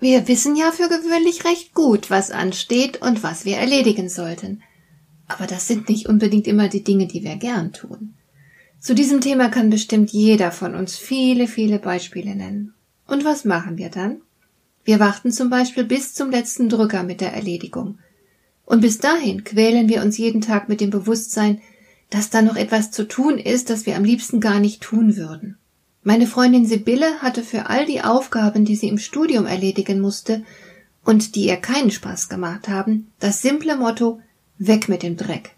Wir 0.00 0.28
wissen 0.28 0.54
ja 0.54 0.70
für 0.70 0.88
gewöhnlich 0.88 1.44
recht 1.44 1.74
gut, 1.74 2.08
was 2.08 2.30
ansteht 2.30 3.02
und 3.02 3.22
was 3.22 3.44
wir 3.44 3.56
erledigen 3.56 4.08
sollten. 4.08 4.62
Aber 5.26 5.46
das 5.46 5.66
sind 5.66 5.88
nicht 5.88 6.08
unbedingt 6.08 6.46
immer 6.46 6.68
die 6.68 6.84
Dinge, 6.84 7.06
die 7.06 7.24
wir 7.24 7.36
gern 7.36 7.72
tun. 7.72 8.14
Zu 8.80 8.94
diesem 8.94 9.20
Thema 9.20 9.48
kann 9.48 9.70
bestimmt 9.70 10.10
jeder 10.10 10.52
von 10.52 10.76
uns 10.76 10.96
viele, 10.96 11.48
viele 11.48 11.80
Beispiele 11.80 12.36
nennen. 12.36 12.74
Und 13.08 13.24
was 13.24 13.44
machen 13.44 13.76
wir 13.76 13.88
dann? 13.88 14.20
Wir 14.84 15.00
warten 15.00 15.32
zum 15.32 15.50
Beispiel 15.50 15.84
bis 15.84 16.14
zum 16.14 16.30
letzten 16.30 16.68
Drücker 16.68 17.02
mit 17.02 17.20
der 17.20 17.32
Erledigung. 17.32 17.98
Und 18.64 18.80
bis 18.80 18.98
dahin 18.98 19.44
quälen 19.44 19.88
wir 19.88 20.02
uns 20.02 20.16
jeden 20.16 20.40
Tag 20.40 20.68
mit 20.68 20.80
dem 20.80 20.90
Bewusstsein, 20.90 21.60
dass 22.10 22.30
da 22.30 22.40
noch 22.40 22.56
etwas 22.56 22.90
zu 22.90 23.06
tun 23.06 23.38
ist, 23.38 23.68
das 23.68 23.84
wir 23.84 23.96
am 23.96 24.04
liebsten 24.04 24.40
gar 24.40 24.60
nicht 24.60 24.80
tun 24.80 25.16
würden. 25.16 25.58
Meine 26.08 26.26
Freundin 26.26 26.64
Sibylle 26.64 27.20
hatte 27.20 27.42
für 27.42 27.68
all 27.68 27.84
die 27.84 28.00
Aufgaben, 28.00 28.64
die 28.64 28.76
sie 28.76 28.88
im 28.88 28.96
Studium 28.96 29.44
erledigen 29.44 30.00
musste 30.00 30.42
und 31.04 31.34
die 31.34 31.48
ihr 31.48 31.58
keinen 31.58 31.90
Spaß 31.90 32.30
gemacht 32.30 32.66
haben, 32.66 33.12
das 33.20 33.42
simple 33.42 33.76
Motto 33.76 34.18
Weg 34.56 34.88
mit 34.88 35.02
dem 35.02 35.18
Dreck. 35.18 35.50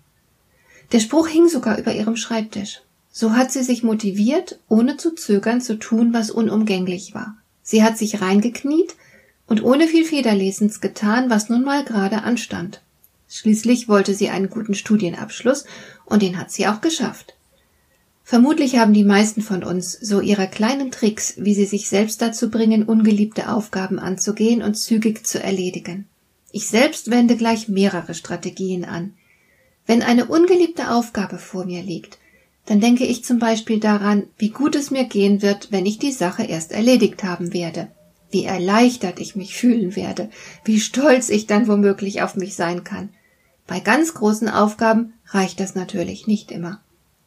Der 0.90 0.98
Spruch 0.98 1.28
hing 1.28 1.46
sogar 1.46 1.78
über 1.78 1.94
ihrem 1.94 2.16
Schreibtisch. 2.16 2.80
So 3.12 3.36
hat 3.36 3.52
sie 3.52 3.62
sich 3.62 3.84
motiviert, 3.84 4.58
ohne 4.68 4.96
zu 4.96 5.14
zögern 5.14 5.60
zu 5.60 5.78
tun, 5.78 6.12
was 6.12 6.32
unumgänglich 6.32 7.14
war. 7.14 7.36
Sie 7.62 7.84
hat 7.84 7.96
sich 7.96 8.20
reingekniet 8.20 8.96
und 9.46 9.62
ohne 9.62 9.86
viel 9.86 10.04
Federlesens 10.04 10.80
getan, 10.80 11.30
was 11.30 11.48
nun 11.48 11.62
mal 11.62 11.84
gerade 11.84 12.24
anstand. 12.24 12.80
Schließlich 13.28 13.86
wollte 13.86 14.14
sie 14.14 14.30
einen 14.30 14.50
guten 14.50 14.74
Studienabschluss 14.74 15.64
und 16.06 16.22
den 16.22 16.40
hat 16.40 16.50
sie 16.50 16.66
auch 16.66 16.80
geschafft. 16.80 17.36
Vermutlich 18.30 18.76
haben 18.78 18.92
die 18.92 19.02
meisten 19.02 19.42
von 19.42 19.64
uns 19.64 19.90
so 19.90 20.20
ihre 20.20 20.46
kleinen 20.46 20.92
Tricks, 20.92 21.34
wie 21.38 21.52
sie 21.52 21.64
sich 21.64 21.88
selbst 21.88 22.22
dazu 22.22 22.48
bringen, 22.48 22.84
ungeliebte 22.84 23.50
Aufgaben 23.50 23.98
anzugehen 23.98 24.62
und 24.62 24.76
zügig 24.76 25.26
zu 25.26 25.42
erledigen. 25.42 26.06
Ich 26.52 26.68
selbst 26.68 27.10
wende 27.10 27.34
gleich 27.34 27.66
mehrere 27.66 28.14
Strategien 28.14 28.84
an. 28.84 29.14
Wenn 29.84 30.02
eine 30.02 30.26
ungeliebte 30.26 30.92
Aufgabe 30.92 31.38
vor 31.38 31.64
mir 31.64 31.82
liegt, 31.82 32.20
dann 32.66 32.78
denke 32.78 33.04
ich 33.04 33.24
zum 33.24 33.40
Beispiel 33.40 33.80
daran, 33.80 34.28
wie 34.38 34.50
gut 34.50 34.76
es 34.76 34.92
mir 34.92 35.06
gehen 35.06 35.42
wird, 35.42 35.72
wenn 35.72 35.84
ich 35.84 35.98
die 35.98 36.12
Sache 36.12 36.44
erst 36.44 36.70
erledigt 36.70 37.24
haben 37.24 37.52
werde, 37.52 37.88
wie 38.30 38.44
erleichtert 38.44 39.18
ich 39.18 39.34
mich 39.34 39.56
fühlen 39.56 39.96
werde, 39.96 40.30
wie 40.64 40.78
stolz 40.78 41.30
ich 41.30 41.48
dann 41.48 41.66
womöglich 41.66 42.22
auf 42.22 42.36
mich 42.36 42.54
sein 42.54 42.84
kann. 42.84 43.08
Bei 43.66 43.80
ganz 43.80 44.14
großen 44.14 44.48
Aufgaben 44.48 45.14
reicht 45.32 45.58
das 45.58 45.74
natürlich 45.74 46.28
nicht 46.28 46.52
immer. 46.52 46.80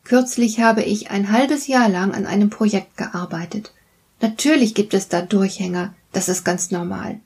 Kürzlich 0.03 0.59
habe 0.59 0.83
ich 0.83 1.11
ein 1.11 1.31
halbes 1.31 1.67
Jahr 1.67 1.87
lang 1.89 2.13
an 2.13 2.25
einem 2.25 2.49
Projekt 2.49 2.97
gearbeitet. 2.97 3.73
Natürlich 4.21 4.73
gibt 4.73 4.93
es 4.93 5.07
da 5.07 5.21
Durchhänger, 5.21 5.93
das 6.11 6.29
ist 6.29 6.43
ganz 6.43 6.71
normal. 6.71 7.19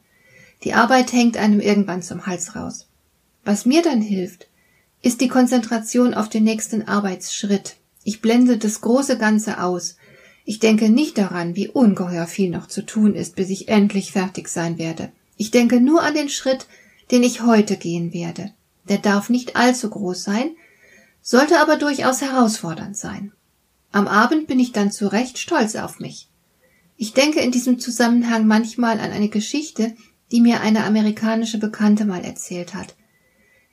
Die 0.63 0.73
Arbeit 0.73 1.11
hängt 1.13 1.37
einem 1.37 1.59
irgendwann 1.59 2.01
zum 2.01 2.25
Hals 2.25 2.55
raus. 2.55 2.87
Was 3.43 3.65
mir 3.65 3.81
dann 3.81 4.01
hilft, 4.01 4.47
ist 5.01 5.21
die 5.21 5.27
Konzentration 5.27 6.13
auf 6.13 6.29
den 6.29 6.43
nächsten 6.43 6.87
Arbeitsschritt. 6.87 7.77
Ich 8.03 8.21
blende 8.21 8.57
das 8.57 8.81
große 8.81 9.17
Ganze 9.17 9.61
aus. 9.61 9.97
Ich 10.45 10.59
denke 10.59 10.89
nicht 10.89 11.17
daran, 11.17 11.55
wie 11.55 11.67
ungeheuer 11.67 12.25
viel 12.25 12.49
noch 12.49 12.67
zu 12.67 12.85
tun 12.85 13.15
ist, 13.15 13.35
bis 13.35 13.49
ich 13.49 13.67
endlich 13.67 14.11
fertig 14.11 14.47
sein 14.47 14.77
werde. 14.77 15.11
Ich 15.35 15.51
denke 15.51 15.79
nur 15.79 16.01
an 16.01 16.15
den 16.15 16.29
Schritt, 16.29 16.67
den 17.11 17.23
ich 17.23 17.41
heute 17.41 17.77
gehen 17.77 18.13
werde. 18.13 18.51
Der 18.89 18.97
darf 18.97 19.29
nicht 19.29 19.55
allzu 19.55 19.89
groß 19.89 20.23
sein, 20.23 20.51
sollte 21.29 21.59
aber 21.59 21.75
durchaus 21.75 22.21
herausfordernd 22.21 22.95
sein. 22.95 23.33
Am 23.91 24.07
Abend 24.07 24.47
bin 24.47 24.61
ich 24.61 24.71
dann 24.71 24.93
zu 24.93 25.11
Recht 25.11 25.37
stolz 25.37 25.75
auf 25.75 25.99
mich. 25.99 26.29
Ich 26.95 27.11
denke 27.11 27.41
in 27.41 27.51
diesem 27.51 27.79
Zusammenhang 27.79 28.47
manchmal 28.47 29.01
an 29.01 29.11
eine 29.11 29.27
Geschichte, 29.27 29.93
die 30.31 30.39
mir 30.39 30.61
eine 30.61 30.85
amerikanische 30.85 31.57
Bekannte 31.57 32.05
mal 32.05 32.23
erzählt 32.23 32.73
hat. 32.73 32.95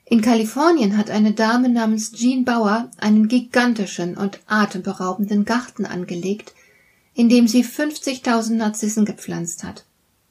In 0.03 0.19
Kalifornien 0.19 0.97
hat 0.97 1.09
eine 1.09 1.31
Dame 1.31 1.69
namens 1.69 2.11
Jean 2.11 2.43
Bauer 2.43 2.91
einen 2.97 3.29
gigantischen 3.29 4.17
und 4.17 4.41
atemberaubenden 4.47 5.45
Garten 5.45 5.85
angelegt, 5.85 6.53
in 7.13 7.29
dem 7.29 7.47
sie 7.47 7.63
50.000 7.63 8.55
Narzissen 8.55 9.05
gepflanzt 9.05 9.63
hat. 9.63 9.85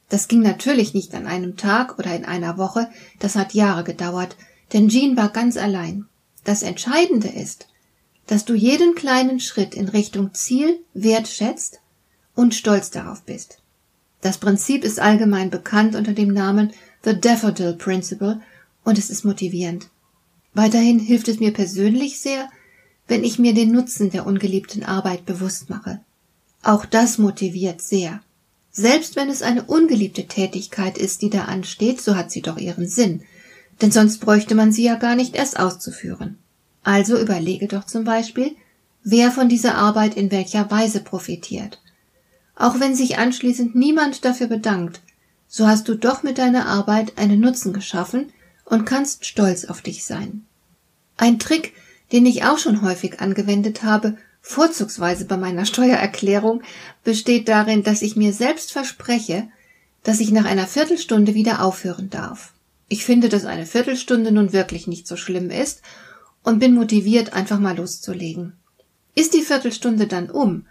Das 0.09 0.27
ging 0.27 0.41
natürlich 0.41 0.93
nicht 0.93 1.15
an 1.15 1.25
einem 1.25 1.57
Tag 1.57 1.97
oder 1.97 2.15
in 2.15 2.23
einer 2.23 2.59
Woche, 2.59 2.87
das 3.17 3.35
hat 3.35 3.55
Jahre 3.55 3.83
gedauert, 3.83 4.35
denn 4.73 4.89
Jean 4.89 5.17
war 5.17 5.29
ganz 5.29 5.57
allein. 5.57 6.05
Das 6.45 6.61
Entscheidende 6.61 7.27
ist, 7.27 7.67
dass 8.27 8.45
du 8.45 8.53
jeden 8.53 8.95
kleinen 8.95 9.39
Schritt 9.39 9.75
in 9.75 9.89
Richtung 9.89 10.33
Ziel 10.33 10.79
wertschätzt 10.93 11.81
und 12.35 12.55
stolz 12.55 12.91
darauf 12.91 13.23
bist. 13.23 13.57
Das 14.21 14.37
Prinzip 14.37 14.83
ist 14.83 14.99
allgemein 14.99 15.49
bekannt 15.49 15.95
unter 15.95 16.13
dem 16.13 16.29
Namen 16.29 16.71
The 17.03 17.19
Daffodil 17.19 17.73
Principle 17.73 18.41
und 18.83 18.97
es 18.97 19.09
ist 19.09 19.25
motivierend. 19.25 19.89
Weiterhin 20.53 20.99
hilft 20.99 21.27
es 21.27 21.39
mir 21.39 21.51
persönlich 21.51 22.19
sehr, 22.19 22.49
wenn 23.07 23.23
ich 23.23 23.39
mir 23.39 23.53
den 23.53 23.71
Nutzen 23.71 24.11
der 24.11 24.25
ungeliebten 24.25 24.83
Arbeit 24.83 25.25
bewusst 25.25 25.69
mache. 25.69 25.99
Auch 26.61 26.85
das 26.85 27.17
motiviert 27.17 27.81
sehr. 27.81 28.21
Selbst 28.71 29.15
wenn 29.15 29.29
es 29.29 29.41
eine 29.41 29.63
ungeliebte 29.63 30.27
Tätigkeit 30.27 30.97
ist, 30.97 31.23
die 31.23 31.29
da 31.29 31.45
ansteht, 31.45 32.01
so 32.01 32.15
hat 32.15 32.31
sie 32.31 32.41
doch 32.41 32.57
ihren 32.57 32.87
Sinn 32.87 33.23
denn 33.81 33.91
sonst 33.91 34.19
bräuchte 34.19 34.55
man 34.55 34.71
sie 34.71 34.83
ja 34.83 34.95
gar 34.95 35.15
nicht 35.15 35.35
erst 35.35 35.59
auszuführen. 35.59 36.37
Also 36.83 37.19
überlege 37.19 37.67
doch 37.67 37.85
zum 37.85 38.03
Beispiel, 38.03 38.55
wer 39.03 39.31
von 39.31 39.49
dieser 39.49 39.75
Arbeit 39.75 40.15
in 40.15 40.31
welcher 40.31 40.69
Weise 40.71 40.99
profitiert. 40.99 41.81
Auch 42.55 42.79
wenn 42.79 42.95
sich 42.95 43.17
anschließend 43.17 43.75
niemand 43.75 44.23
dafür 44.23 44.47
bedankt, 44.47 45.01
so 45.47 45.67
hast 45.67 45.87
du 45.87 45.95
doch 45.95 46.23
mit 46.23 46.37
deiner 46.37 46.67
Arbeit 46.67 47.17
einen 47.17 47.39
Nutzen 47.39 47.73
geschaffen 47.73 48.31
und 48.65 48.85
kannst 48.85 49.25
stolz 49.25 49.65
auf 49.65 49.81
dich 49.81 50.05
sein. 50.05 50.45
Ein 51.17 51.39
Trick, 51.39 51.73
den 52.11 52.25
ich 52.25 52.43
auch 52.43 52.57
schon 52.57 52.81
häufig 52.81 53.19
angewendet 53.19 53.83
habe, 53.83 54.17
vorzugsweise 54.41 55.25
bei 55.25 55.37
meiner 55.37 55.65
Steuererklärung, 55.65 56.63
besteht 57.03 57.47
darin, 57.47 57.83
dass 57.83 58.01
ich 58.01 58.15
mir 58.15 58.33
selbst 58.33 58.71
verspreche, 58.71 59.47
dass 60.03 60.19
ich 60.19 60.31
nach 60.31 60.45
einer 60.45 60.67
Viertelstunde 60.67 61.33
wieder 61.33 61.63
aufhören 61.63 62.09
darf. 62.09 62.54
Ich 62.87 63.05
finde, 63.05 63.29
dass 63.29 63.45
eine 63.45 63.65
Viertelstunde 63.65 64.31
nun 64.31 64.53
wirklich 64.53 64.87
nicht 64.87 65.07
so 65.07 65.17
schlimm 65.17 65.49
ist 65.49 65.81
und 66.43 66.59
bin 66.59 66.75
motiviert, 66.75 67.33
einfach 67.33 67.59
mal 67.59 67.77
loszulegen. 67.77 68.53
Ist 69.15 69.33
die 69.33 69.41
Viertelstunde 69.41 70.07
dann 70.07 70.29
um, 70.29 70.67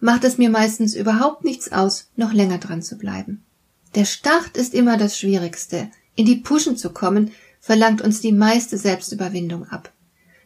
macht 0.00 0.24
es 0.24 0.38
mir 0.38 0.50
meistens 0.50 0.94
überhaupt 0.94 1.44
nichts 1.44 1.72
aus, 1.72 2.10
noch 2.16 2.32
länger 2.32 2.58
dran 2.58 2.82
zu 2.82 2.96
bleiben. 2.96 3.42
Der 3.94 4.04
Start 4.04 4.56
ist 4.56 4.74
immer 4.74 4.96
das 4.96 5.18
Schwierigste. 5.18 5.90
In 6.14 6.26
die 6.26 6.36
Puschen 6.36 6.76
zu 6.76 6.90
kommen, 6.90 7.32
verlangt 7.60 8.00
uns 8.00 8.20
die 8.20 8.32
meiste 8.32 8.78
Selbstüberwindung 8.78 9.64
ab. 9.64 9.92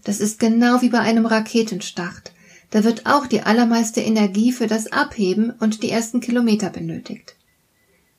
Das 0.04 0.20
ist 0.20 0.40
genau 0.40 0.82
wie 0.82 0.88
bei 0.88 1.00
einem 1.00 1.26
Raketenstart. 1.26 2.32
Da 2.70 2.84
wird 2.84 3.06
auch 3.06 3.26
die 3.26 3.42
allermeiste 3.42 4.00
Energie 4.00 4.52
für 4.52 4.66
das 4.66 4.90
Abheben 4.90 5.50
und 5.50 5.82
die 5.82 5.90
ersten 5.90 6.20
Kilometer 6.20 6.70
benötigt. 6.70 7.36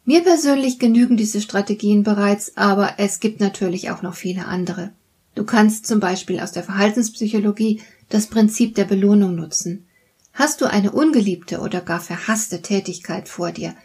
Mir 0.06 0.22
persönlich 0.22 0.80
genügen 0.80 1.16
diese 1.16 1.42
Strategien 1.42 2.04
bereits, 2.04 2.57
aber 2.57 2.95
es 2.98 3.19
gibt 3.19 3.39
natürlich 3.39 3.89
auch 3.89 4.01
noch 4.01 4.16
viele 4.16 4.45
andere. 4.45 4.92
Du 5.36 5.45
kannst 5.45 5.88
zum 5.88 6.00
Beispiel 6.00 6.39
aus 6.39 6.51
der 6.51 6.63
Verhaltenspsychologie 6.63 7.81
das 8.10 8.27
Prinzip 8.27 8.75
der 8.75 8.86
Belohnung 8.86 9.36
nutzen. 9.36 9.86
Hast 10.33 10.62
du 10.62 10.66
eine 10.66 10.92
ungeliebte 10.92 11.60
oder 11.60 11.80
gar 11.80 12.01
verhasste 12.01 12.62
Tätigkeit 12.62 13.30
vor 13.30 13.51
dir, 13.51 13.75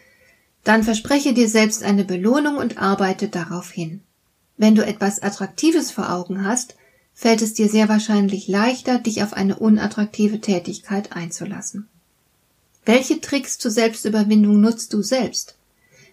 dann 0.63 0.83
verspreche 0.83 1.33
dir 1.33 1.47
selbst 1.47 1.83
eine 1.83 2.03
Belohnung 2.03 2.57
und 2.57 2.77
arbeite 2.77 3.29
darauf 3.29 3.71
hin. 3.71 4.01
Wenn 4.57 4.75
du 4.75 4.85
etwas 4.85 5.21
Attraktives 5.21 5.89
vor 5.89 6.11
Augen 6.11 6.43
hast, 6.45 6.75
fällt 7.13 7.41
es 7.41 7.53
dir 7.53 7.69
sehr 7.69 7.87
wahrscheinlich 7.87 8.47
leichter, 8.47 8.99
dich 8.99 9.23
auf 9.23 9.33
eine 9.33 9.57
unattraktive 9.57 10.41
Tätigkeit 10.41 11.13
einzulassen. 11.13 11.87
Welche 12.85 13.21
Tricks 13.21 13.57
zur 13.57 13.71
Selbstüberwindung 13.71 14.59
nutzt 14.59 14.93
du 14.93 15.01
selbst? 15.01 15.55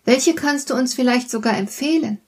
Welche 0.07 0.35
kannst 0.35 0.71
du 0.71 0.75
uns 0.75 0.95
vielleicht 0.95 1.31
sogar 1.31 1.59
empfehlen? 1.59 2.19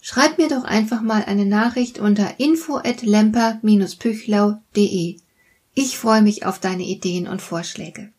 Schreib 0.00 0.38
mir 0.38 0.48
doch 0.48 0.64
einfach 0.64 1.02
mal 1.02 1.22
eine 1.26 1.44
Nachricht 1.44 1.98
unter 1.98 2.40
info@lemper-püchlau.de. 2.40 5.16
Ich 5.74 5.98
freue 5.98 6.22
mich 6.22 6.46
auf 6.46 6.58
deine 6.58 6.84
Ideen 6.84 7.28
und 7.28 7.42
Vorschläge. 7.42 8.10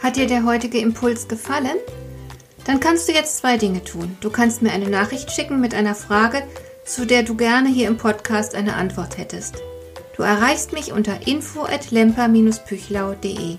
Hat 0.00 0.16
dir 0.16 0.26
der 0.26 0.44
heutige 0.44 0.78
Impuls 0.78 1.28
gefallen? 1.28 1.76
Dann 2.64 2.80
kannst 2.80 3.08
du 3.08 3.12
jetzt 3.12 3.36
zwei 3.38 3.56
Dinge 3.56 3.84
tun. 3.84 4.16
Du 4.20 4.30
kannst 4.30 4.60
mir 4.60 4.72
eine 4.72 4.90
Nachricht 4.90 5.30
schicken 5.30 5.60
mit 5.60 5.72
einer 5.72 5.94
Frage, 5.94 6.42
zu 6.84 7.06
der 7.06 7.22
du 7.22 7.36
gerne 7.36 7.68
hier 7.68 7.86
im 7.86 7.96
Podcast 7.96 8.56
eine 8.56 8.74
Antwort 8.74 9.18
hättest. 9.18 9.62
Du 10.16 10.24
erreichst 10.24 10.72
mich 10.72 10.90
unter 10.90 11.28
info@lemper-püchlau.de. 11.28 13.58